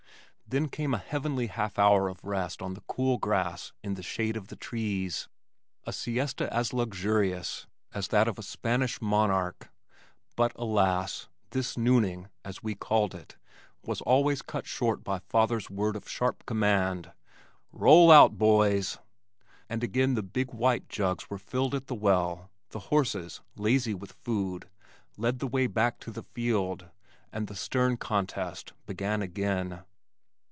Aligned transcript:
Then 0.47 0.67
came 0.67 0.93
a 0.93 0.97
heavenly 0.97 1.47
half 1.47 1.79
hour 1.79 2.09
of 2.09 2.25
rest 2.25 2.61
on 2.61 2.73
the 2.73 2.83
cool 2.85 3.17
grass 3.17 3.71
in 3.81 3.93
the 3.93 4.03
shade 4.03 4.35
of 4.35 4.49
the 4.49 4.57
trees, 4.57 5.29
a 5.85 5.93
siesta 5.93 6.53
as 6.53 6.73
luxurious 6.73 7.67
as 7.93 8.09
that 8.09 8.27
of 8.27 8.37
a 8.37 8.43
Spanish 8.43 9.01
monarch 9.01 9.69
but 10.35 10.51
alas! 10.57 11.29
this 11.51 11.77
"nooning," 11.77 12.27
as 12.43 12.61
we 12.61 12.75
called 12.75 13.15
it, 13.15 13.37
was 13.85 14.01
always 14.01 14.41
cut 14.41 14.67
short 14.67 15.05
by 15.05 15.19
father's 15.19 15.69
word 15.69 15.95
of 15.95 16.09
sharp 16.09 16.45
command, 16.45 17.13
"Roll 17.71 18.11
out, 18.11 18.37
boys!" 18.37 18.97
and 19.69 19.85
again 19.85 20.15
the 20.15 20.21
big 20.23 20.53
white 20.53 20.89
jugs 20.89 21.29
were 21.29 21.37
filled 21.37 21.73
at 21.73 21.87
the 21.87 21.95
well, 21.95 22.49
the 22.71 22.79
horses, 22.89 23.39
lazy 23.55 23.93
with 23.93 24.11
food, 24.11 24.69
led 25.17 25.39
the 25.39 25.47
way 25.47 25.65
back 25.65 25.97
to 26.01 26.11
the 26.11 26.23
field, 26.23 26.89
and 27.31 27.47
the 27.47 27.55
stern 27.55 27.95
contest 27.95 28.73
began 28.85 29.21
again. 29.21 29.83